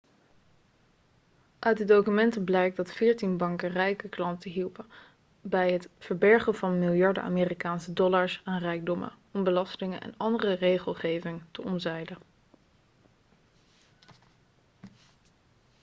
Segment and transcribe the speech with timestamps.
[1.59, 4.85] uit de documenten blijkt dat veertien banken rijke klanten hielpen
[5.41, 11.63] bij het verbergen van miljarden amerikaanse dollars aan rijkdommen om belastingen en andere regelgeving te
[11.63, 12.17] omzeilen